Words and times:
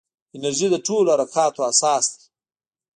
انرژي 0.35 0.67
د 0.71 0.75
ټولو 0.87 1.09
حرکاتو 1.13 1.61
اساس 1.71 2.05
دی. 2.13 2.23